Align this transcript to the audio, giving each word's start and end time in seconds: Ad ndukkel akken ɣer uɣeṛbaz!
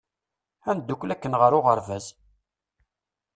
Ad 0.69 0.75
ndukkel 0.77 1.13
akken 1.13 1.33
ɣer 1.41 1.51
uɣeṛbaz! 1.57 2.05